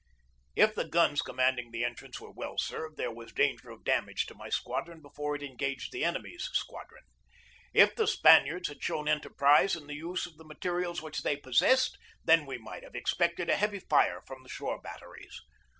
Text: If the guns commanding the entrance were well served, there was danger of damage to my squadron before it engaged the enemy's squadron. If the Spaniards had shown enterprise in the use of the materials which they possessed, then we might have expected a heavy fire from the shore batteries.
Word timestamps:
If 0.55 0.73
the 0.73 0.87
guns 0.87 1.21
commanding 1.21 1.69
the 1.69 1.83
entrance 1.85 2.19
were 2.19 2.31
well 2.31 2.57
served, 2.57 2.97
there 2.97 3.11
was 3.13 3.31
danger 3.31 3.69
of 3.69 3.83
damage 3.83 4.25
to 4.25 4.33
my 4.33 4.49
squadron 4.49 4.99
before 4.99 5.35
it 5.35 5.43
engaged 5.43 5.91
the 5.91 6.03
enemy's 6.03 6.49
squadron. 6.53 7.03
If 7.71 7.93
the 7.95 8.07
Spaniards 8.07 8.67
had 8.69 8.81
shown 8.81 9.07
enterprise 9.07 9.75
in 9.75 9.85
the 9.85 9.93
use 9.93 10.25
of 10.25 10.37
the 10.37 10.43
materials 10.43 11.03
which 11.03 11.21
they 11.21 11.37
possessed, 11.37 11.99
then 12.25 12.47
we 12.47 12.57
might 12.57 12.81
have 12.81 12.95
expected 12.95 13.47
a 13.47 13.55
heavy 13.57 13.77
fire 13.79 14.23
from 14.25 14.41
the 14.41 14.49
shore 14.49 14.81
batteries. 14.81 15.39